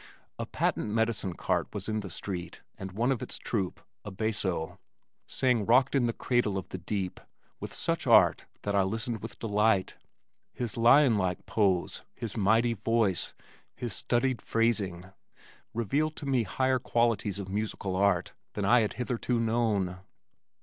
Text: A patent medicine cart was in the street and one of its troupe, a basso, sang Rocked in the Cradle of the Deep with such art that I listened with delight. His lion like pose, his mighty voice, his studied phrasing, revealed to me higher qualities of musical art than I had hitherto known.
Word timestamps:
A 0.39 0.47
patent 0.47 0.87
medicine 0.89 1.33
cart 1.33 1.67
was 1.75 1.87
in 1.87 1.99
the 1.99 2.09
street 2.09 2.61
and 2.75 2.91
one 2.91 3.11
of 3.11 3.21
its 3.21 3.37
troupe, 3.37 3.81
a 4.03 4.09
basso, 4.09 4.79
sang 5.27 5.63
Rocked 5.63 5.93
in 5.93 6.07
the 6.07 6.11
Cradle 6.13 6.57
of 6.57 6.67
the 6.69 6.79
Deep 6.79 7.19
with 7.59 7.71
such 7.71 8.07
art 8.07 8.47
that 8.63 8.73
I 8.73 8.81
listened 8.81 9.21
with 9.21 9.37
delight. 9.37 9.97
His 10.55 10.75
lion 10.75 11.19
like 11.19 11.45
pose, 11.45 12.01
his 12.15 12.35
mighty 12.35 12.73
voice, 12.73 13.35
his 13.75 13.93
studied 13.93 14.41
phrasing, 14.41 15.05
revealed 15.71 16.15
to 16.15 16.25
me 16.25 16.45
higher 16.45 16.79
qualities 16.79 17.37
of 17.37 17.47
musical 17.47 17.95
art 17.95 18.33
than 18.53 18.65
I 18.65 18.79
had 18.79 18.93
hitherto 18.93 19.39
known. 19.39 19.99